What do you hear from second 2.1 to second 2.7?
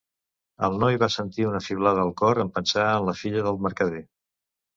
cor en